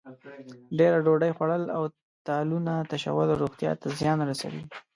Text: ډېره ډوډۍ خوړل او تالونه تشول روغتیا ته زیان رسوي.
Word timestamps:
ډېره 0.77 0.97
ډوډۍ 1.05 1.31
خوړل 1.37 1.63
او 1.77 1.83
تالونه 2.27 2.73
تشول 2.91 3.29
روغتیا 3.41 3.71
ته 3.81 3.87
زیان 3.99 4.19
رسوي. 4.29 4.63